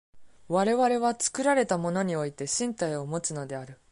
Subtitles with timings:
[0.47, 3.77] 我々は作られたものにおいて身体をもつのである。